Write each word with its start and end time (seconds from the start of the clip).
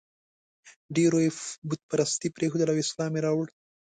ډېرو 0.95 1.17
یې 1.25 1.29
بت 1.67 1.81
پرستي 1.89 2.27
پرېښودله 2.35 2.71
او 2.73 2.81
اسلام 2.83 3.11
یې 3.15 3.21
راوړ. 3.25 3.47